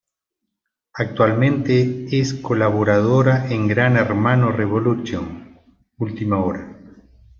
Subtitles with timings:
[0.95, 5.59] Actualmente es colaboradora en "Gran Hermano Revolution:
[5.99, 6.75] Ultima Hora".